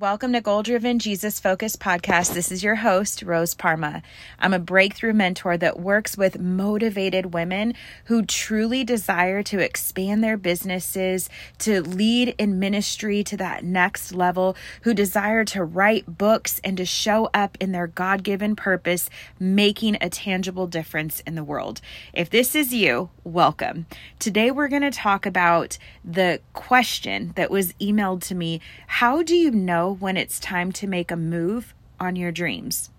Welcome 0.00 0.32
to 0.32 0.40
Goal 0.40 0.62
Driven 0.62 0.98
Jesus 0.98 1.40
Focused 1.40 1.78
Podcast. 1.78 2.32
This 2.32 2.50
is 2.50 2.64
your 2.64 2.76
host, 2.76 3.22
Rose 3.22 3.52
Parma. 3.52 4.02
I'm 4.38 4.54
a 4.54 4.58
breakthrough 4.58 5.12
mentor 5.12 5.58
that 5.58 5.78
works 5.78 6.16
with 6.16 6.38
motivated 6.38 7.34
women 7.34 7.74
who 8.06 8.24
truly 8.24 8.82
desire 8.82 9.42
to 9.42 9.58
expand 9.58 10.24
their 10.24 10.38
businesses, 10.38 11.28
to 11.58 11.82
lead 11.82 12.34
in 12.38 12.58
ministry 12.58 13.22
to 13.24 13.36
that 13.36 13.62
next 13.62 14.14
level, 14.14 14.56
who 14.84 14.94
desire 14.94 15.44
to 15.44 15.62
write 15.62 16.16
books 16.16 16.62
and 16.64 16.78
to 16.78 16.86
show 16.86 17.28
up 17.34 17.58
in 17.60 17.72
their 17.72 17.86
God 17.86 18.22
given 18.22 18.56
purpose, 18.56 19.10
making 19.38 19.98
a 20.00 20.08
tangible 20.08 20.66
difference 20.66 21.20
in 21.26 21.34
the 21.34 21.44
world. 21.44 21.82
If 22.14 22.30
this 22.30 22.54
is 22.54 22.72
you, 22.72 23.10
welcome. 23.22 23.84
Today 24.18 24.50
we're 24.50 24.68
going 24.68 24.80
to 24.80 24.90
talk 24.90 25.26
about 25.26 25.76
the 26.02 26.40
question 26.54 27.34
that 27.36 27.50
was 27.50 27.74
emailed 27.74 28.22
to 28.22 28.34
me 28.34 28.62
How 28.86 29.22
do 29.22 29.36
you 29.36 29.50
know? 29.50 29.89
When 29.94 30.16
it's 30.16 30.40
time 30.40 30.72
to 30.72 30.86
make 30.86 31.10
a 31.10 31.16
move 31.16 31.74
on 31.98 32.16
your 32.16 32.32
dreams. 32.32 32.90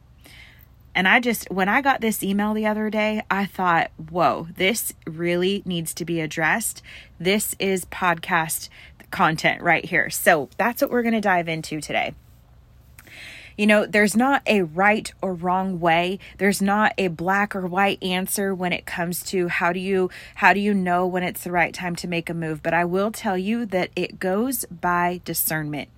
And 0.94 1.08
I 1.08 1.20
just, 1.20 1.50
when 1.50 1.70
I 1.70 1.82
got 1.82 2.02
this 2.02 2.22
email 2.22 2.54
the 2.54 2.66
other 2.66 2.90
day, 2.90 3.24
I 3.32 3.46
thought, 3.46 3.92
whoa, 4.10 4.48
this 4.56 4.94
really 5.08 5.64
needs 5.66 5.94
to 5.96 6.06
be 6.06 6.20
addressed. 6.20 6.82
This 7.20 7.56
is 7.60 7.86
podcast 7.86 8.68
content 9.10 9.62
right 9.62 9.86
here. 9.86 10.10
So 10.10 10.50
that's 10.58 10.82
what 10.82 10.92
we're 10.92 11.04
going 11.04 11.14
to 11.14 11.22
dive 11.22 11.48
into 11.48 11.80
today. 11.80 12.14
You 13.58 13.68
know, 13.68 13.86
there's 13.86 14.16
not 14.16 14.42
a 14.46 14.64
right 14.64 15.12
or 15.22 15.34
wrong 15.34 15.80
way. 15.80 16.20
There's 16.38 16.62
not 16.62 16.94
a 16.98 17.08
black 17.10 17.56
or 17.56 17.68
white 17.68 18.02
answer 18.04 18.54
when 18.54 18.74
it 18.74 18.86
comes 18.86 19.24
to 19.24 19.48
how 19.48 19.74
do 19.74 19.80
you 19.80 20.10
how 20.36 20.54
do 20.54 20.60
you 20.60 20.74
know 20.74 21.06
when 21.06 21.24
it's 21.24 21.44
the 21.44 21.52
right 21.52 21.74
time 21.74 21.96
to 21.98 22.08
make 22.08 22.30
a 22.30 22.34
move, 22.34 22.64
but 22.64 22.74
I 22.74 22.86
will 22.86 23.12
tell 23.12 23.38
you 23.38 23.66
that 23.68 23.90
it 23.96 24.20
goes 24.20 24.66
by 24.66 25.22
discernment. 25.26 25.90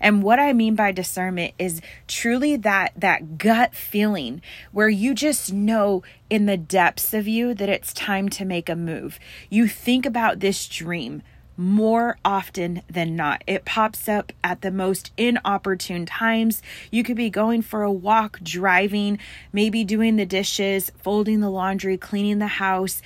And 0.00 0.22
what 0.22 0.38
I 0.38 0.52
mean 0.52 0.74
by 0.74 0.92
discernment 0.92 1.54
is 1.58 1.80
truly 2.06 2.56
that 2.56 2.92
that 2.96 3.38
gut 3.38 3.74
feeling 3.74 4.42
where 4.70 4.88
you 4.88 5.14
just 5.14 5.52
know 5.52 6.02
in 6.28 6.46
the 6.46 6.56
depths 6.56 7.14
of 7.14 7.28
you 7.28 7.54
that 7.54 7.68
it's 7.68 7.92
time 7.92 8.28
to 8.30 8.44
make 8.44 8.68
a 8.68 8.76
move. 8.76 9.18
You 9.50 9.68
think 9.68 10.06
about 10.06 10.40
this 10.40 10.66
dream 10.66 11.22
more 11.56 12.16
often 12.24 12.82
than 12.88 13.14
not. 13.14 13.44
It 13.46 13.64
pops 13.64 14.08
up 14.08 14.32
at 14.42 14.62
the 14.62 14.70
most 14.70 15.12
inopportune 15.16 16.06
times. 16.06 16.62
You 16.90 17.04
could 17.04 17.16
be 17.16 17.30
going 17.30 17.62
for 17.62 17.82
a 17.82 17.92
walk, 17.92 18.40
driving, 18.42 19.18
maybe 19.52 19.84
doing 19.84 20.16
the 20.16 20.26
dishes, 20.26 20.90
folding 21.02 21.40
the 21.40 21.50
laundry, 21.50 21.96
cleaning 21.96 22.38
the 22.38 22.46
house, 22.46 23.02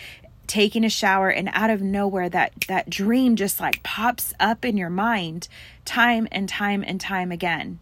taking 0.47 0.85
a 0.85 0.89
shower 0.89 1.29
and 1.29 1.51
out 1.53 1.71
of 1.71 1.83
nowhere 1.83 2.29
that 2.29 2.53
that 2.69 2.89
dream 2.89 3.35
just 3.37 3.61
like 3.61 3.83
pops 3.83 4.33
up 4.39 4.65
in 4.65 4.77
your 4.77 4.91
mind 4.91 5.49
time 5.85 6.29
and 6.31 6.49
time 6.49 6.85
and 6.87 7.01
time 7.01 7.33
again. 7.33 7.79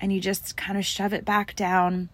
And 0.00 0.12
you 0.12 0.20
just 0.20 0.56
kind 0.56 0.78
of 0.78 0.84
shove 0.84 1.12
it 1.12 1.24
back 1.24 1.54
down 1.54 2.08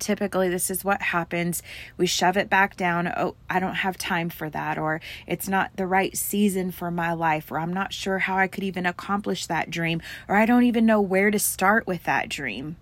typically 0.00 0.48
this 0.48 0.70
is 0.70 0.84
what 0.84 1.02
happens. 1.02 1.62
We 1.96 2.06
shove 2.06 2.36
it 2.36 2.50
back 2.50 2.76
down. 2.76 3.08
Oh, 3.08 3.36
I 3.48 3.60
don't 3.60 3.76
have 3.76 3.98
time 3.98 4.30
for 4.30 4.50
that, 4.50 4.78
or 4.78 5.00
it's 5.26 5.48
not 5.48 5.76
the 5.76 5.86
right 5.86 6.16
season 6.16 6.70
for 6.70 6.90
my 6.90 7.12
life, 7.12 7.50
or 7.52 7.58
I'm 7.58 7.72
not 7.72 7.92
sure 7.92 8.20
how 8.20 8.36
I 8.36 8.48
could 8.48 8.64
even 8.64 8.86
accomplish 8.86 9.46
that 9.46 9.70
dream, 9.70 10.00
or 10.28 10.36
I 10.36 10.46
don't 10.46 10.64
even 10.64 10.86
know 10.86 11.00
where 11.00 11.30
to 11.30 11.38
start 11.38 11.86
with 11.86 12.04
that 12.04 12.28
dream. 12.28 12.76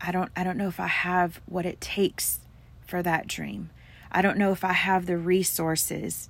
I 0.00 0.12
don't 0.12 0.30
I 0.36 0.44
don't 0.44 0.58
know 0.58 0.68
if 0.68 0.80
I 0.80 0.86
have 0.86 1.40
what 1.46 1.66
it 1.66 1.80
takes 1.80 2.40
for 2.86 3.02
that 3.02 3.26
dream. 3.26 3.70
I 4.10 4.22
don't 4.22 4.38
know 4.38 4.52
if 4.52 4.64
I 4.64 4.72
have 4.72 5.06
the 5.06 5.18
resources. 5.18 6.28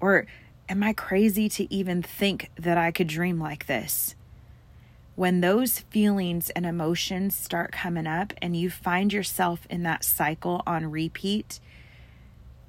Or 0.00 0.26
am 0.68 0.82
I 0.82 0.92
crazy 0.92 1.48
to 1.50 1.72
even 1.72 2.02
think 2.02 2.50
that 2.56 2.78
I 2.78 2.90
could 2.90 3.08
dream 3.08 3.40
like 3.40 3.66
this? 3.66 4.14
When 5.16 5.40
those 5.40 5.78
feelings 5.78 6.50
and 6.50 6.66
emotions 6.66 7.36
start 7.36 7.70
coming 7.70 8.06
up 8.06 8.32
and 8.42 8.56
you 8.56 8.68
find 8.68 9.12
yourself 9.12 9.66
in 9.70 9.84
that 9.84 10.04
cycle 10.04 10.62
on 10.66 10.90
repeat, 10.90 11.60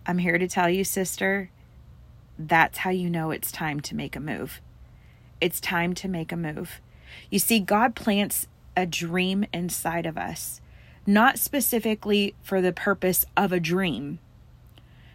I'm 0.05 0.19
here 0.19 0.37
to 0.37 0.47
tell 0.47 0.69
you, 0.69 0.83
sister, 0.83 1.49
that's 2.37 2.79
how 2.79 2.91
you 2.91 3.09
know 3.09 3.31
it's 3.31 3.51
time 3.51 3.79
to 3.81 3.95
make 3.95 4.15
a 4.15 4.19
move. 4.19 4.61
It's 5.41 5.59
time 5.59 5.93
to 5.95 6.07
make 6.07 6.31
a 6.31 6.37
move. 6.37 6.81
You 7.31 7.39
see, 7.39 7.59
God 7.59 7.95
plants 7.95 8.47
a 8.77 8.85
dream 8.85 9.45
inside 9.51 10.05
of 10.05 10.17
us, 10.17 10.61
not 11.07 11.39
specifically 11.39 12.35
for 12.43 12.61
the 12.61 12.73
purpose 12.73 13.25
of 13.35 13.51
a 13.51 13.59
dream, 13.59 14.19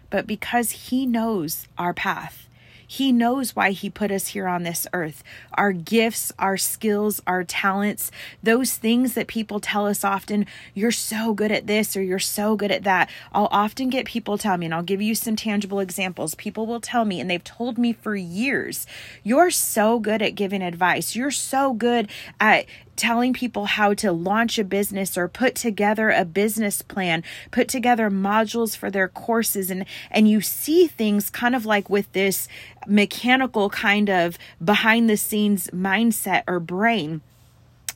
but 0.08 0.26
because 0.26 0.70
He 0.70 1.06
knows 1.06 1.68
our 1.78 1.94
path. 1.94 2.48
He 2.92 3.12
knows 3.12 3.54
why 3.54 3.70
He 3.70 3.88
put 3.88 4.10
us 4.10 4.26
here 4.26 4.48
on 4.48 4.64
this 4.64 4.84
earth. 4.92 5.22
Our 5.54 5.70
gifts, 5.70 6.32
our 6.40 6.56
skills, 6.56 7.22
our 7.24 7.44
talents, 7.44 8.10
those 8.42 8.74
things 8.74 9.14
that 9.14 9.28
people 9.28 9.60
tell 9.60 9.86
us 9.86 10.02
often, 10.02 10.44
you're 10.74 10.90
so 10.90 11.32
good 11.32 11.52
at 11.52 11.68
this 11.68 11.96
or 11.96 12.02
you're 12.02 12.18
so 12.18 12.56
good 12.56 12.72
at 12.72 12.82
that. 12.82 13.08
I'll 13.32 13.46
often 13.52 13.90
get 13.90 14.06
people 14.06 14.38
tell 14.38 14.56
me, 14.56 14.66
and 14.66 14.74
I'll 14.74 14.82
give 14.82 15.00
you 15.00 15.14
some 15.14 15.36
tangible 15.36 15.78
examples. 15.78 16.34
People 16.34 16.66
will 16.66 16.80
tell 16.80 17.04
me, 17.04 17.20
and 17.20 17.30
they've 17.30 17.44
told 17.44 17.78
me 17.78 17.92
for 17.92 18.16
years, 18.16 18.88
you're 19.22 19.52
so 19.52 20.00
good 20.00 20.20
at 20.20 20.34
giving 20.34 20.60
advice. 20.60 21.14
You're 21.14 21.30
so 21.30 21.72
good 21.72 22.10
at 22.40 22.66
telling 23.00 23.32
people 23.32 23.64
how 23.64 23.94
to 23.94 24.12
launch 24.12 24.58
a 24.58 24.64
business 24.64 25.16
or 25.16 25.26
put 25.26 25.54
together 25.54 26.10
a 26.10 26.24
business 26.24 26.82
plan, 26.82 27.24
put 27.50 27.66
together 27.66 28.10
modules 28.10 28.76
for 28.76 28.90
their 28.90 29.08
courses 29.08 29.70
and 29.70 29.86
and 30.10 30.28
you 30.28 30.42
see 30.42 30.86
things 30.86 31.30
kind 31.30 31.56
of 31.56 31.64
like 31.64 31.88
with 31.88 32.12
this 32.12 32.46
mechanical 32.86 33.70
kind 33.70 34.10
of 34.10 34.36
behind 34.62 35.08
the 35.08 35.16
scenes 35.16 35.68
mindset 35.68 36.42
or 36.46 36.60
brain. 36.60 37.22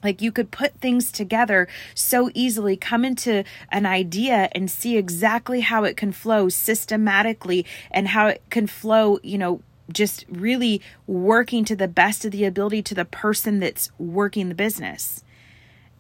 Like 0.03 0.23
you 0.23 0.33
could 0.33 0.51
put 0.51 0.81
things 0.81 1.13
together 1.13 1.69
so 1.95 2.31
easily, 2.35 2.77
come 2.77 3.05
into 3.05 3.45
an 3.71 3.85
idea 3.85 4.49
and 4.53 4.71
see 4.71 4.97
exactly 4.97 5.61
how 5.61 5.85
it 5.85 5.97
can 5.99 6.13
flow 6.13 6.49
systematically 6.49 7.67
and 7.91 8.09
how 8.09 8.29
it 8.29 8.43
can 8.51 8.67
flow, 8.67 9.19
you 9.23 9.39
know, 9.39 9.61
just 9.93 10.25
really 10.29 10.81
working 11.07 11.65
to 11.65 11.77
the 11.77 11.89
best 11.89 12.25
of 12.25 12.33
the 12.33 12.45
ability 12.45 12.83
to 12.83 12.95
the 12.95 13.05
person 13.05 13.61
that's 13.61 13.91
working 13.99 14.49
the 14.49 14.55
business. 14.55 15.23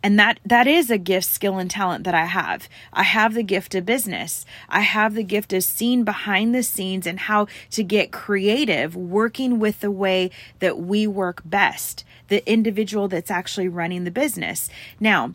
And 0.02 0.18
that 0.18 0.38
that 0.44 0.66
is 0.66 0.90
a 0.90 0.98
gift 0.98 1.26
skill 1.26 1.56
and 1.56 1.70
talent 1.70 2.04
that 2.04 2.14
i 2.14 2.26
have. 2.26 2.68
I 2.92 3.04
have 3.04 3.32
the 3.32 3.42
gift 3.42 3.74
of 3.74 3.86
business. 3.86 4.44
I 4.68 4.80
have 4.80 5.14
the 5.14 5.22
gift 5.22 5.54
of 5.54 5.64
seeing 5.64 6.04
behind 6.04 6.54
the 6.54 6.62
scenes 6.62 7.06
and 7.06 7.20
how 7.20 7.46
to 7.70 7.82
get 7.82 8.12
creative 8.12 8.94
working 8.94 9.58
with 9.58 9.80
the 9.80 9.90
way 9.90 10.30
that 10.58 10.78
we 10.78 11.06
work 11.06 11.40
best 11.44 12.04
the 12.28 12.46
individual 12.50 13.08
that's 13.08 13.30
actually 13.30 13.68
running 13.68 14.04
the 14.04 14.10
business. 14.10 14.68
Now 15.00 15.32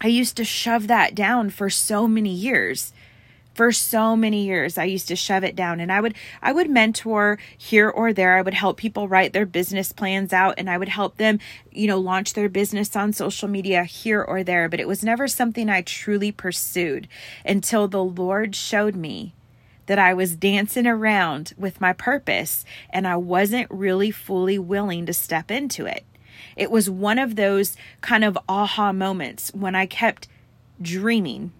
i 0.00 0.06
used 0.06 0.36
to 0.36 0.44
shove 0.44 0.86
that 0.86 1.14
down 1.14 1.50
for 1.50 1.68
so 1.68 2.06
many 2.06 2.30
years 2.30 2.92
for 3.60 3.72
so 3.72 4.16
many 4.16 4.46
years 4.46 4.78
i 4.78 4.84
used 4.84 5.06
to 5.06 5.14
shove 5.14 5.44
it 5.44 5.54
down. 5.54 5.80
And 5.80 5.92
i 5.92 6.00
would 6.00 6.14
i 6.40 6.50
would 6.50 6.70
mentor 6.70 7.38
here 7.58 7.90
or 7.90 8.10
there. 8.10 8.38
I 8.38 8.40
would 8.40 8.54
help 8.54 8.78
people 8.78 9.06
write 9.06 9.34
their 9.34 9.44
business 9.44 9.92
plans 9.92 10.32
out 10.32 10.54
and 10.56 10.70
i 10.70 10.78
would 10.78 10.88
help 10.88 11.18
them 11.18 11.38
you 11.70 11.86
know 11.86 11.98
launch 11.98 12.32
their 12.32 12.48
business 12.48 12.96
on 12.96 13.12
social 13.12 13.48
media 13.48 13.84
here 13.84 14.22
or 14.22 14.42
there. 14.42 14.70
But 14.70 14.80
it 14.80 14.88
was 14.88 15.04
never 15.04 15.28
something 15.28 15.68
i 15.68 15.82
truly 15.82 16.32
pursued 16.32 17.06
until 17.44 17.86
the 17.86 18.02
lord 18.02 18.56
showed 18.56 18.96
me 18.96 19.34
that 19.84 19.98
I 19.98 20.14
was 20.14 20.36
dancing 20.36 20.86
around 20.86 21.52
with 21.58 21.82
my 21.82 21.92
purpose 21.92 22.64
and 22.88 23.06
I 23.06 23.16
wasn't 23.16 23.70
really 23.70 24.10
fully 24.10 24.58
willing 24.58 25.04
to 25.04 25.12
step 25.12 25.50
into 25.50 25.84
it. 25.84 26.06
It 26.56 26.70
was 26.70 26.88
one 26.88 27.18
of 27.18 27.36
those 27.36 27.76
kind 28.00 28.24
of 28.24 28.38
aha 28.48 28.94
moments 28.94 29.50
when 29.52 29.74
I 29.74 29.84
kept 29.84 30.28
dreaming 30.80 31.52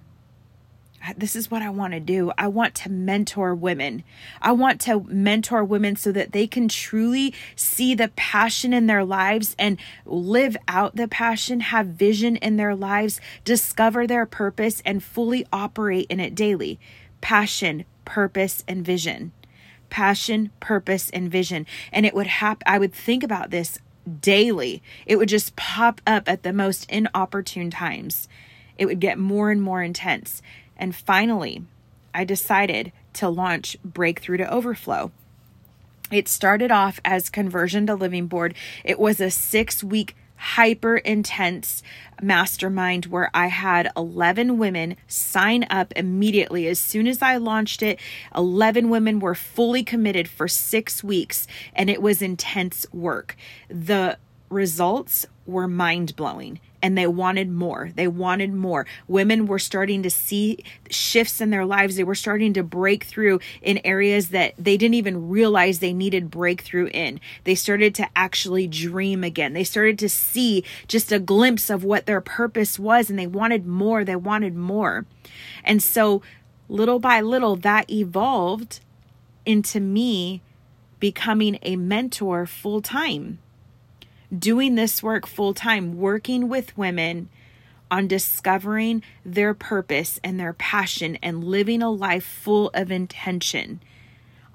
this 1.16 1.34
is 1.34 1.50
what 1.50 1.62
I 1.62 1.70
want 1.70 1.94
to 1.94 2.00
do. 2.00 2.32
I 2.36 2.48
want 2.48 2.74
to 2.76 2.90
mentor 2.90 3.54
women. 3.54 4.04
I 4.42 4.52
want 4.52 4.80
to 4.82 5.00
mentor 5.04 5.64
women 5.64 5.96
so 5.96 6.12
that 6.12 6.32
they 6.32 6.46
can 6.46 6.68
truly 6.68 7.34
see 7.56 7.94
the 7.94 8.08
passion 8.16 8.72
in 8.72 8.86
their 8.86 9.04
lives 9.04 9.56
and 9.58 9.78
live 10.04 10.56
out 10.68 10.96
the 10.96 11.08
passion, 11.08 11.60
have 11.60 11.86
vision 11.86 12.36
in 12.36 12.56
their 12.56 12.74
lives, 12.74 13.20
discover 13.44 14.06
their 14.06 14.26
purpose, 14.26 14.82
and 14.84 15.02
fully 15.02 15.46
operate 15.52 16.06
in 16.10 16.20
it 16.20 16.34
daily. 16.34 16.78
Passion, 17.20 17.84
purpose, 18.04 18.62
and 18.68 18.84
vision. 18.84 19.32
Passion, 19.88 20.50
purpose, 20.60 21.10
and 21.10 21.30
vision. 21.30 21.66
And 21.92 22.04
it 22.04 22.14
would 22.14 22.26
happen, 22.26 22.62
I 22.66 22.78
would 22.78 22.92
think 22.92 23.22
about 23.22 23.50
this 23.50 23.78
daily. 24.20 24.82
It 25.06 25.16
would 25.16 25.28
just 25.28 25.56
pop 25.56 26.00
up 26.06 26.28
at 26.28 26.42
the 26.42 26.52
most 26.52 26.90
inopportune 26.90 27.70
times. 27.70 28.28
It 28.78 28.86
would 28.86 29.00
get 29.00 29.18
more 29.18 29.50
and 29.50 29.60
more 29.60 29.82
intense. 29.82 30.40
And 30.80 30.96
finally, 30.96 31.62
I 32.14 32.24
decided 32.24 32.90
to 33.12 33.28
launch 33.28 33.76
Breakthrough 33.84 34.38
to 34.38 34.52
Overflow. 34.52 35.12
It 36.10 36.26
started 36.26 36.72
off 36.72 36.98
as 37.04 37.30
Conversion 37.30 37.86
to 37.86 37.94
Living 37.94 38.26
Board. 38.26 38.54
It 38.82 38.98
was 38.98 39.20
a 39.20 39.30
six 39.30 39.84
week 39.84 40.16
hyper 40.36 40.96
intense 40.96 41.82
mastermind 42.22 43.06
where 43.06 43.30
I 43.34 43.48
had 43.48 43.92
11 43.94 44.56
women 44.56 44.96
sign 45.06 45.66
up 45.68 45.92
immediately. 45.94 46.66
As 46.66 46.80
soon 46.80 47.06
as 47.06 47.20
I 47.20 47.36
launched 47.36 47.82
it, 47.82 48.00
11 48.34 48.88
women 48.88 49.20
were 49.20 49.34
fully 49.34 49.84
committed 49.84 50.28
for 50.28 50.48
six 50.48 51.04
weeks, 51.04 51.46
and 51.74 51.90
it 51.90 52.00
was 52.00 52.22
intense 52.22 52.86
work. 52.90 53.36
The 53.68 54.16
results 54.50 55.26
were 55.46 55.66
mind 55.66 56.14
blowing 56.16 56.60
and 56.82 56.96
they 56.96 57.06
wanted 57.06 57.50
more. 57.50 57.90
They 57.94 58.08
wanted 58.08 58.52
more. 58.52 58.86
Women 59.06 59.46
were 59.46 59.58
starting 59.58 60.02
to 60.02 60.10
see 60.10 60.64
shifts 60.88 61.40
in 61.40 61.50
their 61.50 61.66
lives. 61.66 61.96
They 61.96 62.04
were 62.04 62.14
starting 62.14 62.52
to 62.54 62.62
break 62.62 63.04
through 63.04 63.40
in 63.62 63.80
areas 63.84 64.30
that 64.30 64.54
they 64.58 64.76
didn't 64.76 64.94
even 64.94 65.28
realize 65.28 65.78
they 65.78 65.92
needed 65.92 66.30
breakthrough 66.30 66.86
in. 66.88 67.20
They 67.44 67.54
started 67.54 67.94
to 67.96 68.08
actually 68.16 68.66
dream 68.66 69.22
again. 69.22 69.52
They 69.52 69.64
started 69.64 69.98
to 70.00 70.08
see 70.08 70.64
just 70.88 71.12
a 71.12 71.18
glimpse 71.18 71.70
of 71.70 71.84
what 71.84 72.06
their 72.06 72.20
purpose 72.20 72.78
was 72.78 73.10
and 73.10 73.18
they 73.18 73.26
wanted 73.26 73.66
more. 73.66 74.04
They 74.04 74.16
wanted 74.16 74.54
more. 74.56 75.06
And 75.64 75.82
so, 75.82 76.22
little 76.68 76.98
by 76.98 77.20
little, 77.20 77.56
that 77.56 77.90
evolved 77.90 78.80
into 79.44 79.80
me 79.80 80.42
becoming 80.98 81.58
a 81.62 81.76
mentor 81.76 82.46
full 82.46 82.80
time 82.80 83.38
doing 84.36 84.74
this 84.74 85.02
work 85.02 85.26
full 85.26 85.54
time, 85.54 85.96
working 85.96 86.48
with 86.48 86.76
women 86.76 87.28
on 87.90 88.06
discovering 88.06 89.02
their 89.24 89.52
purpose 89.52 90.20
and 90.22 90.38
their 90.38 90.52
passion 90.52 91.18
and 91.22 91.42
living 91.42 91.82
a 91.82 91.90
life 91.90 92.24
full 92.24 92.70
of 92.72 92.90
intention. 92.90 93.80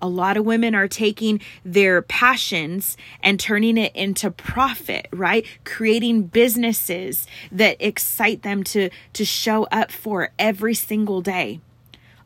A 0.02 0.08
lot 0.08 0.38
of 0.38 0.46
women 0.46 0.76
are 0.76 0.88
taking 0.88 1.42
their 1.64 2.02
passions 2.02 2.98
and 3.24 3.40
turning 3.40 3.78
it 3.78 3.96
into 3.96 4.30
profit, 4.30 5.08
right? 5.12 5.46
Creating 5.64 6.24
businesses 6.24 7.28
that 7.52 7.78
excite 7.80 8.44
them 8.44 8.64
to, 8.66 8.90
to 9.14 9.26
show 9.26 9.64
up 9.66 9.92
for 9.92 10.32
every 10.38 10.76
single 10.76 11.22
day. 11.22 11.60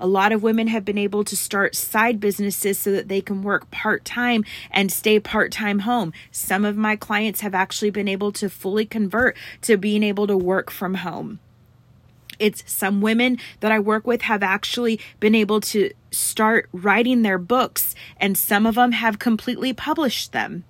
A 0.02 0.08
lot 0.08 0.32
of 0.32 0.42
women 0.42 0.68
have 0.68 0.86
been 0.86 0.98
able 0.98 1.26
to 1.26 1.36
start 1.36 1.76
side 1.76 2.22
businesses 2.22 2.80
so 2.80 2.92
that 2.92 3.10
they 3.10 3.20
can 3.20 3.42
work 3.42 3.70
part 3.70 4.06
time 4.06 4.46
and 4.72 4.92
stay 4.92 5.20
part 5.20 5.52
time 5.52 5.80
home. 5.80 6.14
Some 6.32 6.64
of 6.64 6.78
my 6.78 6.96
clients 6.96 7.42
have 7.42 7.54
actually 7.54 7.90
been 7.90 8.08
able 8.08 8.32
to 8.34 8.50
fully 8.50 8.86
convert 8.86 9.36
to 9.64 9.78
being 9.78 10.04
able 10.04 10.26
to 10.28 10.38
work 10.38 10.72
from 10.72 10.96
home. 10.96 11.40
It's 12.40 12.64
some 12.66 13.02
women 13.02 13.38
that 13.60 13.74
I 13.74 13.80
work 13.80 14.08
with 14.08 14.22
have 14.22 14.42
actually 14.42 15.02
been 15.20 15.36
able 15.36 15.60
to 15.62 15.92
start 16.12 16.70
writing 16.72 17.22
their 17.22 17.38
books, 17.38 17.94
and 18.16 18.38
some 18.38 18.66
of 18.66 18.76
them 18.76 18.94
have 18.94 19.20
completely 19.20 19.74
published 19.74 20.32
them. 20.32 20.64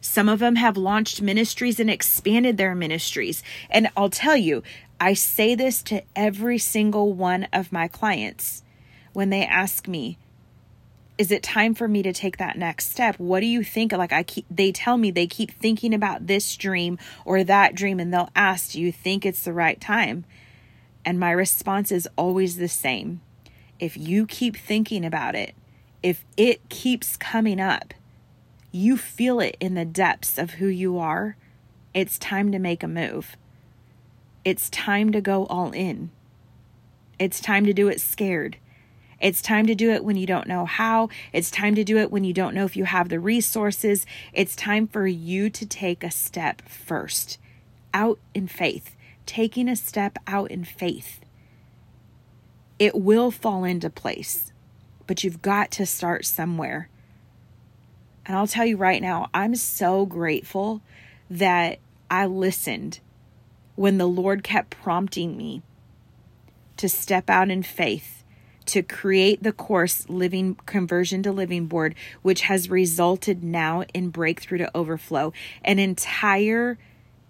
Some 0.00 0.28
of 0.28 0.38
them 0.38 0.54
have 0.54 0.76
launched 0.76 1.20
ministries 1.20 1.80
and 1.80 1.90
expanded 1.90 2.56
their 2.56 2.76
ministries. 2.76 3.42
And 3.68 3.88
I'll 3.96 4.10
tell 4.10 4.36
you, 4.36 4.62
I 5.00 5.14
say 5.14 5.56
this 5.56 5.82
to 5.84 6.04
every 6.14 6.58
single 6.58 7.12
one 7.12 7.48
of 7.52 7.72
my 7.72 7.88
clients 7.88 8.62
when 9.12 9.30
they 9.30 9.44
ask 9.44 9.88
me, 9.88 10.18
is 11.18 11.32
it 11.32 11.42
time 11.42 11.74
for 11.74 11.88
me 11.88 12.02
to 12.04 12.12
take 12.12 12.36
that 12.36 12.56
next 12.56 12.90
step? 12.90 13.18
What 13.18 13.40
do 13.40 13.46
you 13.46 13.64
think? 13.64 13.90
Like 13.92 14.12
I 14.12 14.22
keep 14.22 14.46
they 14.48 14.70
tell 14.70 14.96
me 14.96 15.10
they 15.10 15.26
keep 15.26 15.50
thinking 15.50 15.92
about 15.92 16.28
this 16.28 16.56
dream 16.56 16.96
or 17.24 17.42
that 17.42 17.74
dream 17.74 17.98
and 17.98 18.14
they'll 18.14 18.30
ask, 18.36 18.70
"Do 18.70 18.80
you 18.80 18.92
think 18.92 19.26
it's 19.26 19.42
the 19.42 19.52
right 19.52 19.80
time?" 19.80 20.24
And 21.04 21.18
my 21.18 21.32
response 21.32 21.90
is 21.90 22.08
always 22.16 22.56
the 22.56 22.68
same. 22.68 23.20
If 23.80 23.96
you 23.96 24.26
keep 24.26 24.56
thinking 24.56 25.04
about 25.04 25.34
it, 25.34 25.54
if 26.02 26.24
it 26.36 26.68
keeps 26.68 27.16
coming 27.16 27.60
up, 27.60 27.94
you 28.70 28.96
feel 28.96 29.40
it 29.40 29.56
in 29.58 29.74
the 29.74 29.84
depths 29.84 30.38
of 30.38 30.52
who 30.52 30.66
you 30.66 30.98
are, 30.98 31.36
it's 31.94 32.18
time 32.18 32.52
to 32.52 32.58
make 32.58 32.82
a 32.82 32.88
move. 32.88 33.36
It's 34.44 34.70
time 34.70 35.10
to 35.12 35.20
go 35.20 35.46
all 35.46 35.72
in. 35.72 36.10
It's 37.18 37.40
time 37.40 37.64
to 37.66 37.72
do 37.72 37.88
it 37.88 38.00
scared. 38.00 38.58
It's 39.20 39.42
time 39.42 39.66
to 39.66 39.74
do 39.74 39.90
it 39.90 40.04
when 40.04 40.16
you 40.16 40.26
don't 40.26 40.46
know 40.46 40.64
how. 40.64 41.08
It's 41.32 41.50
time 41.50 41.74
to 41.74 41.84
do 41.84 41.98
it 41.98 42.10
when 42.10 42.22
you 42.22 42.32
don't 42.32 42.54
know 42.54 42.64
if 42.64 42.76
you 42.76 42.84
have 42.84 43.08
the 43.08 43.18
resources. 43.18 44.06
It's 44.32 44.54
time 44.54 44.86
for 44.86 45.06
you 45.06 45.50
to 45.50 45.66
take 45.66 46.04
a 46.04 46.10
step 46.10 46.62
first 46.62 47.38
out 47.92 48.18
in 48.32 48.46
faith, 48.46 48.94
taking 49.26 49.68
a 49.68 49.74
step 49.74 50.18
out 50.26 50.50
in 50.50 50.64
faith. 50.64 51.20
It 52.78 52.94
will 52.94 53.32
fall 53.32 53.64
into 53.64 53.90
place, 53.90 54.52
but 55.08 55.24
you've 55.24 55.42
got 55.42 55.72
to 55.72 55.86
start 55.86 56.24
somewhere. 56.24 56.88
And 58.24 58.36
I'll 58.36 58.46
tell 58.46 58.66
you 58.66 58.76
right 58.76 59.02
now, 59.02 59.30
I'm 59.34 59.56
so 59.56 60.06
grateful 60.06 60.80
that 61.28 61.80
I 62.08 62.26
listened 62.26 63.00
when 63.74 63.98
the 63.98 64.06
Lord 64.06 64.44
kept 64.44 64.70
prompting 64.70 65.36
me 65.36 65.62
to 66.76 66.88
step 66.88 67.28
out 67.28 67.50
in 67.50 67.64
faith 67.64 68.17
to 68.68 68.82
create 68.82 69.42
the 69.42 69.52
course 69.52 70.08
Living 70.08 70.56
Conversion 70.66 71.22
to 71.22 71.32
Living 71.32 71.66
Board, 71.66 71.94
which 72.22 72.42
has 72.42 72.70
resulted 72.70 73.42
now 73.42 73.82
in 73.94 74.10
Breakthrough 74.10 74.58
to 74.58 74.70
Overflow, 74.76 75.32
an 75.64 75.78
entire 75.78 76.78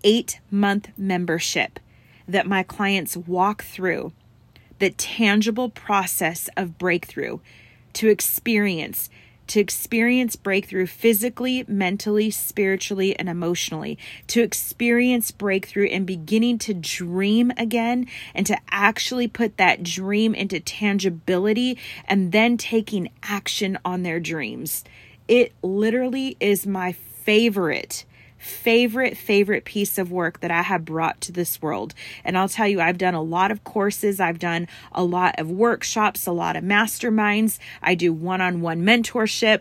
eight 0.05 0.40
month 0.50 0.90
membership 0.96 1.81
that 2.26 2.46
my 2.46 2.62
clients 2.62 3.17
walk 3.17 3.62
through 3.62 4.12
the 4.79 4.90
tangible 4.90 5.69
process 5.70 6.50
of 6.56 6.79
breakthrough 6.79 7.38
to 7.94 8.08
experience 8.08 9.08
to 9.49 9.61
experience 9.61 10.37
breakthrough 10.37 10.87
physically, 10.87 11.65
mentally, 11.67 12.31
spiritually, 12.31 13.19
and 13.19 13.29
emotionally, 13.29 13.99
to 14.29 14.43
experience 14.43 15.31
breakthrough 15.31 15.89
and 15.89 16.06
beginning 16.06 16.59
to 16.59 16.75
dream 16.75 17.53
again 17.56 18.06
and 18.35 18.47
to 18.47 18.59
actually 18.71 19.29
put 19.29 19.56
that 19.56 19.83
dream 19.83 20.35
into 20.35 20.61
tangibility 20.61 21.77
and 22.06 22.33
then 22.33 22.56
taking 22.56 23.11
action 23.23 23.79
on 23.85 24.03
their 24.03 24.21
dreams. 24.21 24.85
It 25.27 25.53
literally 25.62 26.37
is 26.41 26.67
my 26.67 26.93
favorite 26.93 28.05
favorite, 28.38 29.17
favorite 29.17 29.64
piece 29.64 29.99
of 29.99 30.11
work 30.11 30.40
that 30.40 30.50
I 30.50 30.62
have 30.62 30.85
brought 30.85 31.20
to 31.23 31.32
this 31.32 31.61
world. 31.61 31.94
And 32.25 32.38
I'll 32.38 32.49
tell 32.49 32.69
you, 32.69 32.81
I've 32.81 32.99
done 32.99 33.14
a 33.14 33.23
lot 33.23 33.50
of 33.50 33.64
courses, 33.64 34.20
I've 34.20 34.38
done 34.38 34.69
a 34.93 35.05
lot 35.05 35.35
of 35.38 35.50
workshops, 35.50 36.26
a 36.26 36.32
lot 36.32 36.56
of 36.56 36.64
masterminds, 36.64 37.58
I 37.82 37.94
do 37.94 38.12
one 38.12 38.40
on 38.40 38.61
one 38.61 38.82
mentorship. 38.82 39.61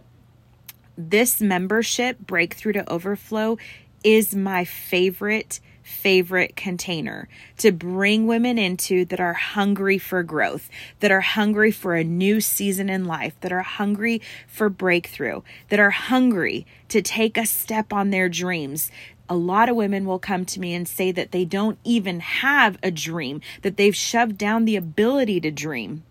This 0.97 1.41
membership, 1.41 2.19
Breakthrough 2.19 2.73
to 2.73 2.91
Overflow, 2.91 3.57
is 4.03 4.35
my 4.35 4.63
favorite 4.63 5.59
favorite 5.87 6.55
container 6.57 7.29
to 7.57 7.71
bring 7.71 8.27
women 8.27 8.57
into 8.57 9.05
that 9.05 9.21
are 9.21 9.33
hungry 9.33 9.97
for 9.97 10.21
growth, 10.21 10.69
that 10.99 11.11
are 11.11 11.21
hungry 11.21 11.71
for 11.71 11.95
a 11.95 12.03
new 12.03 12.41
season 12.41 12.89
in 12.89 13.05
life, 13.05 13.33
that 13.39 13.53
are 13.53 13.61
hungry 13.61 14.21
for 14.47 14.67
breakthrough, 14.69 15.41
that 15.69 15.79
are 15.79 15.89
hungry 15.89 16.67
to 16.89 17.01
take 17.01 17.37
a 17.37 17.45
step 17.45 17.93
on 17.93 18.09
their 18.09 18.27
dreams. 18.27 18.91
A 19.29 19.35
lot 19.35 19.69
of 19.69 19.77
women 19.77 20.05
will 20.05 20.19
come 20.19 20.45
to 20.45 20.59
me 20.59 20.73
and 20.73 20.87
say 20.87 21.11
that 21.13 21.31
they 21.31 21.45
don't 21.45 21.79
even 21.85 22.19
have 22.19 22.77
a 22.83 22.91
dream, 22.91 23.39
that 23.61 23.77
they've 23.77 23.95
shoved 23.95 24.37
down 24.37 24.65
the 24.65 24.75
ability 24.75 25.39
to 25.41 25.51
dream. 25.51 26.03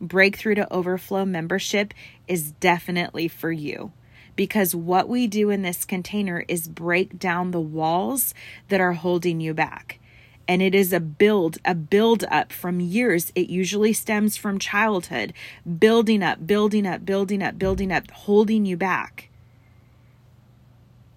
Breakthrough 0.00 0.54
to 0.54 0.72
Overflow 0.72 1.24
membership 1.24 1.92
is 2.28 2.52
definitely 2.52 3.26
for 3.26 3.50
you 3.50 3.92
because 4.36 4.74
what 4.74 5.08
we 5.08 5.26
do 5.26 5.50
in 5.50 5.62
this 5.62 5.84
container 5.84 6.44
is 6.48 6.68
break 6.68 7.18
down 7.18 7.50
the 7.50 7.60
walls 7.60 8.34
that 8.68 8.80
are 8.80 8.94
holding 8.94 9.40
you 9.40 9.54
back. 9.54 9.98
And 10.46 10.60
it 10.60 10.74
is 10.74 10.92
a 10.92 11.00
build, 11.00 11.58
a 11.64 11.74
build 11.74 12.24
up 12.30 12.52
from 12.52 12.80
years. 12.80 13.30
It 13.34 13.48
usually 13.48 13.92
stems 13.92 14.36
from 14.36 14.58
childhood, 14.58 15.32
building 15.78 16.22
up, 16.22 16.46
building 16.46 16.86
up, 16.86 17.06
building 17.06 17.42
up, 17.42 17.58
building 17.58 17.92
up, 17.92 18.10
holding 18.10 18.66
you 18.66 18.76
back 18.76 19.29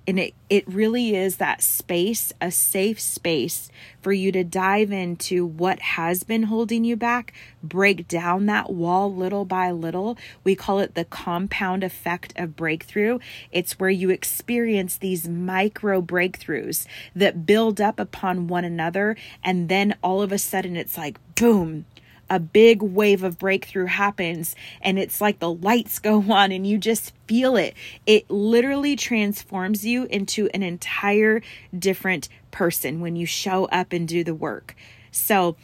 and 0.06 0.20
it, 0.20 0.34
it 0.50 0.68
really 0.68 1.16
is 1.16 1.38
that 1.38 1.62
space, 1.62 2.34
a 2.42 2.52
safe 2.52 3.00
space 3.00 3.70
for 4.02 4.12
you 4.12 4.32
to 4.34 4.44
dive 4.44 4.92
into 4.92 5.46
what 5.46 5.80
has 5.80 6.24
been 6.24 6.44
holding 6.44 6.84
you 6.84 6.98
back, 6.98 7.34
break 7.64 8.08
down 8.08 8.46
that 8.48 8.72
wall 8.72 9.14
little 9.14 9.46
by 9.46 9.72
little. 9.72 10.18
We 10.44 10.56
call 10.56 10.80
it 10.80 10.96
the 10.96 11.06
compound 11.06 11.84
effect 11.84 12.34
of 12.36 12.58
breakthrough. 12.58 13.20
It's 13.52 13.80
where 13.80 13.90
you 13.90 14.10
experience 14.10 14.98
these 14.98 15.28
micro 15.28 16.02
breakthroughs 16.02 16.86
that 17.16 17.46
build 17.46 17.80
up 17.80 17.98
upon 17.98 18.48
one 18.48 18.66
another. 18.66 19.16
And 19.42 19.70
then 19.70 19.96
all 20.04 20.22
of 20.22 20.34
a 20.34 20.38
sudden 20.38 20.76
it's 20.76 20.98
like, 20.98 21.18
boom, 21.36 21.86
a 22.30 22.40
big 22.40 22.82
wave 22.82 23.24
of 23.24 23.38
breakthrough 23.38 23.86
happens 23.86 24.56
and 24.82 24.98
it's 24.98 25.22
like 25.22 25.40
the 25.40 25.52
lights 25.52 26.00
go 26.00 26.22
on 26.32 26.52
and 26.52 26.66
you 26.66 26.78
just 26.78 27.14
feel 27.28 27.56
it. 27.56 27.76
It 28.06 28.30
literally 28.30 28.96
transforms 28.96 29.86
you 29.86 30.06
into 30.06 30.50
an 30.54 30.64
entire 30.64 31.42
different 31.78 32.30
person 32.52 33.00
when 33.00 33.16
you 33.16 33.26
show 33.26 33.66
up 33.66 33.94
and 33.94 34.08
do 34.08 34.24
the 34.24 34.36
work. 34.36 34.76
So, 35.12 35.56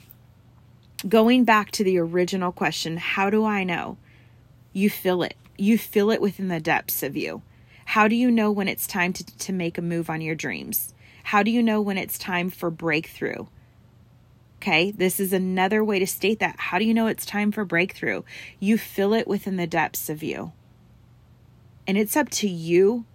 going 1.07 1.45
back 1.45 1.71
to 1.71 1.83
the 1.83 1.97
original 1.97 2.51
question, 2.51 2.97
how 2.97 3.29
do 3.29 3.45
I 3.45 3.63
know? 3.63 3.97
You 4.73 4.89
feel 4.89 5.23
it. 5.23 5.35
You 5.57 5.77
feel 5.77 6.11
it 6.11 6.21
within 6.21 6.49
the 6.49 6.59
depths 6.59 7.03
of 7.03 7.15
you. 7.15 7.41
How 7.85 8.07
do 8.07 8.15
you 8.15 8.29
know 8.29 8.51
when 8.51 8.67
it's 8.67 8.85
time 8.85 9.13
to, 9.13 9.25
to 9.25 9.53
make 9.53 9.77
a 9.77 9.81
move 9.81 10.09
on 10.09 10.21
your 10.21 10.35
dreams? 10.35 10.93
How 11.23 11.41
do 11.41 11.51
you 11.51 11.63
know 11.63 11.81
when 11.81 11.97
it's 11.97 12.17
time 12.17 12.49
for 12.49 12.69
breakthrough? 12.69 13.47
Okay, 14.59 14.91
this 14.91 15.21
is 15.21 15.31
another 15.31 15.81
way 15.85 15.99
to 15.99 16.05
state 16.05 16.39
that. 16.39 16.59
How 16.59 16.79
do 16.79 16.83
you 16.83 16.93
know 16.93 17.07
it's 17.07 17.25
time 17.25 17.49
for 17.49 17.63
breakthrough? 17.63 18.23
You 18.59 18.77
feel 18.77 19.13
it 19.13 19.25
within 19.25 19.55
the 19.55 19.65
depths 19.65 20.09
of 20.09 20.21
you. 20.21 20.51
And 21.87 21.97
it's 21.97 22.17
up 22.17 22.29
to 22.31 22.49
you 22.49 23.05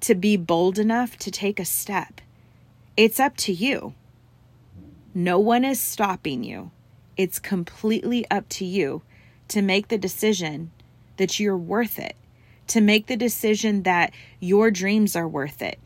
to 0.00 0.14
be 0.14 0.38
bold 0.38 0.78
enough 0.78 1.18
to 1.18 1.30
take 1.30 1.60
a 1.60 1.66
step. 1.66 2.22
It's 2.96 3.20
up 3.20 3.36
to 3.38 3.52
you. 3.52 3.92
No 5.14 5.38
one 5.38 5.62
is 5.62 5.78
stopping 5.78 6.42
you. 6.42 6.70
It's 7.18 7.38
completely 7.38 8.24
up 8.30 8.48
to 8.50 8.64
you 8.64 9.02
to 9.48 9.60
make 9.60 9.88
the 9.88 9.98
decision 9.98 10.70
that 11.18 11.38
you're 11.38 11.54
worth 11.54 11.98
it, 11.98 12.16
to 12.68 12.80
make 12.80 13.08
the 13.08 13.16
decision 13.16 13.82
that 13.82 14.10
your 14.40 14.70
dreams 14.70 15.14
are 15.14 15.28
worth 15.28 15.60
it, 15.60 15.78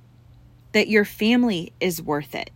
that 0.71 0.87
your 0.87 1.05
family 1.05 1.73
is 1.81 2.01
worth 2.01 2.37
it. 2.37 2.53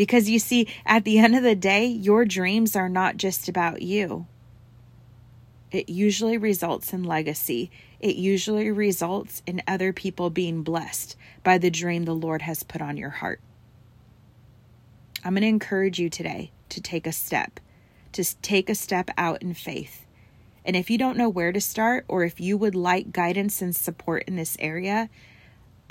Because 0.00 0.30
you 0.30 0.38
see, 0.38 0.66
at 0.86 1.04
the 1.04 1.18
end 1.18 1.36
of 1.36 1.42
the 1.42 1.54
day, 1.54 1.84
your 1.84 2.24
dreams 2.24 2.74
are 2.74 2.88
not 2.88 3.18
just 3.18 3.50
about 3.50 3.82
you. 3.82 4.26
It 5.70 5.90
usually 5.90 6.38
results 6.38 6.94
in 6.94 7.04
legacy. 7.04 7.70
It 8.00 8.16
usually 8.16 8.70
results 8.70 9.42
in 9.46 9.60
other 9.68 9.92
people 9.92 10.30
being 10.30 10.62
blessed 10.62 11.16
by 11.44 11.58
the 11.58 11.70
dream 11.70 12.06
the 12.06 12.14
Lord 12.14 12.40
has 12.40 12.62
put 12.62 12.80
on 12.80 12.96
your 12.96 13.10
heart. 13.10 13.42
I'm 15.22 15.34
going 15.34 15.42
to 15.42 15.48
encourage 15.48 15.98
you 15.98 16.08
today 16.08 16.50
to 16.70 16.80
take 16.80 17.06
a 17.06 17.12
step, 17.12 17.60
to 18.12 18.24
take 18.40 18.70
a 18.70 18.74
step 18.74 19.10
out 19.18 19.42
in 19.42 19.52
faith. 19.52 20.06
And 20.64 20.76
if 20.76 20.88
you 20.88 20.96
don't 20.96 21.18
know 21.18 21.28
where 21.28 21.52
to 21.52 21.60
start, 21.60 22.06
or 22.08 22.24
if 22.24 22.40
you 22.40 22.56
would 22.56 22.74
like 22.74 23.12
guidance 23.12 23.60
and 23.60 23.76
support 23.76 24.24
in 24.26 24.36
this 24.36 24.56
area, 24.60 25.10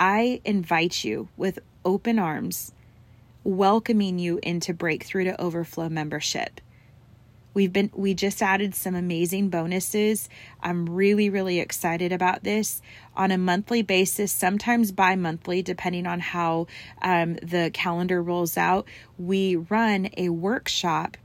I 0.00 0.40
invite 0.44 1.04
you 1.04 1.28
with 1.36 1.60
open 1.84 2.18
arms, 2.18 2.72
welcoming 3.44 4.18
you 4.18 4.38
into 4.42 4.74
Breakthrough 4.74 5.24
to 5.24 5.40
Overflow 5.40 5.88
membership. 5.88 6.60
We've 7.52 7.72
been 7.72 7.90
we 7.94 8.14
just 8.14 8.42
added 8.42 8.74
some 8.74 8.94
amazing 8.94 9.50
bonuses. 9.50 10.28
I'm 10.62 10.88
really 10.88 11.28
really 11.30 11.58
excited 11.58 12.12
about 12.12 12.44
this 12.44 12.80
on 13.16 13.32
a 13.32 13.38
monthly 13.38 13.82
basis, 13.82 14.30
sometimes 14.30 14.92
bi-monthly 14.92 15.62
depending 15.62 16.06
on 16.06 16.20
how 16.20 16.68
um, 17.02 17.34
the 17.42 17.70
calendar 17.72 18.22
rolls 18.22 18.56
out. 18.56 18.86
We 19.18 19.56
run 19.56 20.10
a 20.16 20.28
workshop 20.28 21.16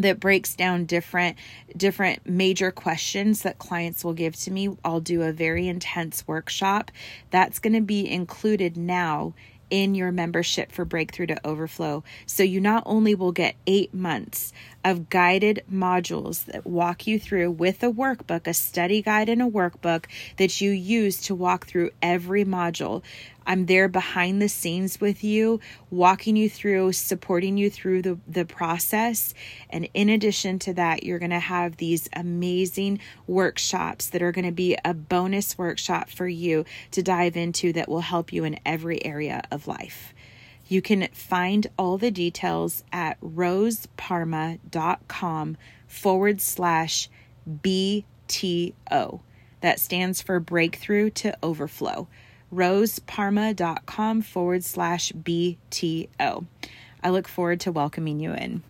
that 0.00 0.20
breaks 0.20 0.54
down 0.54 0.86
different 0.86 1.36
different 1.76 2.28
major 2.28 2.72
questions 2.72 3.42
that 3.42 3.58
clients 3.58 4.04
will 4.04 4.14
give 4.14 4.34
to 4.36 4.50
me. 4.50 4.76
I'll 4.84 5.00
do 5.00 5.22
a 5.22 5.32
very 5.32 5.68
intense 5.68 6.26
workshop 6.26 6.90
that's 7.30 7.60
going 7.60 7.74
to 7.74 7.80
be 7.80 8.10
included 8.10 8.76
now 8.76 9.34
in 9.70 9.94
your 9.94 10.12
membership 10.12 10.72
for 10.72 10.84
Breakthrough 10.84 11.26
to 11.26 11.46
Overflow. 11.46 12.04
So 12.26 12.42
you 12.42 12.60
not 12.60 12.82
only 12.86 13.14
will 13.14 13.32
get 13.32 13.56
eight 13.66 13.92
months 13.92 14.52
of 14.84 15.10
guided 15.10 15.62
modules 15.72 16.44
that 16.46 16.66
walk 16.66 17.06
you 17.06 17.18
through 17.18 17.50
with 17.50 17.82
a 17.82 17.92
workbook, 17.92 18.46
a 18.46 18.54
study 18.54 19.02
guide, 19.02 19.28
and 19.28 19.42
a 19.42 19.46
workbook 19.46 20.06
that 20.36 20.60
you 20.60 20.70
use 20.70 21.18
to 21.22 21.34
walk 21.34 21.66
through 21.66 21.90
every 22.00 22.44
module. 22.44 23.02
I'm 23.48 23.64
there 23.64 23.88
behind 23.88 24.42
the 24.42 24.48
scenes 24.50 25.00
with 25.00 25.24
you, 25.24 25.60
walking 25.90 26.36
you 26.36 26.50
through, 26.50 26.92
supporting 26.92 27.56
you 27.56 27.70
through 27.70 28.02
the, 28.02 28.18
the 28.28 28.44
process. 28.44 29.32
And 29.70 29.88
in 29.94 30.10
addition 30.10 30.58
to 30.60 30.74
that, 30.74 31.02
you're 31.02 31.18
going 31.18 31.30
to 31.30 31.38
have 31.38 31.78
these 31.78 32.10
amazing 32.12 33.00
workshops 33.26 34.10
that 34.10 34.22
are 34.22 34.32
going 34.32 34.44
to 34.44 34.52
be 34.52 34.76
a 34.84 34.92
bonus 34.92 35.56
workshop 35.56 36.10
for 36.10 36.28
you 36.28 36.66
to 36.90 37.02
dive 37.02 37.38
into 37.38 37.72
that 37.72 37.88
will 37.88 38.02
help 38.02 38.34
you 38.34 38.44
in 38.44 38.60
every 38.66 39.02
area 39.02 39.40
of 39.50 39.66
life. 39.66 40.12
You 40.66 40.82
can 40.82 41.08
find 41.14 41.66
all 41.78 41.96
the 41.96 42.10
details 42.10 42.84
at 42.92 43.18
roseparma.com 43.22 45.56
forward 45.86 46.42
slash 46.42 47.08
BTO. 47.50 49.20
That 49.62 49.80
stands 49.80 50.20
for 50.20 50.38
Breakthrough 50.38 51.08
to 51.10 51.36
Overflow 51.42 52.08
roseparma.com 52.52 54.22
forward 54.22 54.64
slash 54.64 55.12
BTO. 55.12 56.46
I 57.02 57.10
look 57.10 57.28
forward 57.28 57.60
to 57.60 57.72
welcoming 57.72 58.20
you 58.20 58.32
in. 58.32 58.62